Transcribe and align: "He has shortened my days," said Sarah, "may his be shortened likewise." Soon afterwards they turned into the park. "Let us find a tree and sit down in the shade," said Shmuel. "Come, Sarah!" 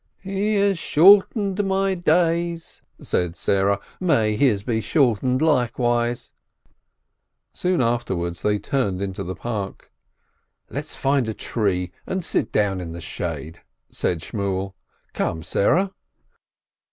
"He 0.23 0.55
has 0.55 0.79
shortened 0.79 1.63
my 1.63 1.93
days," 1.93 2.81
said 2.99 3.35
Sarah, 3.35 3.79
"may 3.99 4.35
his 4.35 4.63
be 4.63 4.81
shortened 4.81 5.43
likewise." 5.43 6.33
Soon 7.53 7.81
afterwards 7.81 8.41
they 8.41 8.57
turned 8.57 8.99
into 8.99 9.23
the 9.23 9.35
park. 9.35 9.91
"Let 10.71 10.85
us 10.85 10.95
find 10.95 11.29
a 11.29 11.35
tree 11.35 11.91
and 12.07 12.23
sit 12.25 12.51
down 12.51 12.81
in 12.81 12.93
the 12.93 12.99
shade," 12.99 13.61
said 13.91 14.21
Shmuel. 14.23 14.73
"Come, 15.13 15.43
Sarah!" 15.43 15.93